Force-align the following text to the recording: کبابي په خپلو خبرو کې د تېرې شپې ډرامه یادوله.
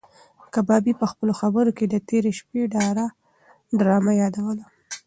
کبابي 0.53 0.93
په 1.01 1.05
خپلو 1.11 1.33
خبرو 1.41 1.71
کې 1.77 1.85
د 1.89 1.95
تېرې 2.09 2.31
شپې 2.39 2.61
ډرامه 3.77 4.13
یادوله. 4.21 4.65